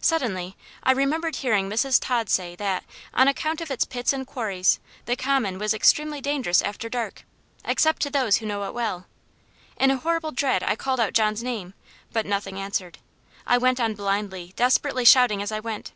Suddenly 0.00 0.56
I 0.82 0.92
remembered 0.92 1.36
hearing 1.36 1.68
Mrs. 1.68 1.98
Tod 2.00 2.30
say 2.30 2.56
that, 2.56 2.84
on 3.12 3.28
account 3.28 3.60
of 3.60 3.70
its 3.70 3.84
pits 3.84 4.14
and 4.14 4.26
quarries, 4.26 4.80
the 5.04 5.14
common 5.14 5.58
was 5.58 5.74
extremely 5.74 6.22
dangerous 6.22 6.62
after 6.62 6.88
dark, 6.88 7.24
except 7.66 8.00
to 8.00 8.08
those 8.10 8.38
who 8.38 8.46
knew 8.46 8.62
it 8.62 8.72
well. 8.72 9.04
In 9.76 9.90
a 9.90 9.98
horrible 9.98 10.32
dread 10.32 10.62
I 10.62 10.74
called 10.74 11.00
out 11.00 11.12
John's 11.12 11.42
name 11.42 11.74
but 12.14 12.24
nothing 12.24 12.58
answered. 12.58 12.96
I 13.46 13.58
went 13.58 13.78
on 13.78 13.92
blindly, 13.94 14.54
desperately 14.56 15.04
shouting 15.04 15.42
as 15.42 15.52
I 15.52 15.60
went. 15.60 15.92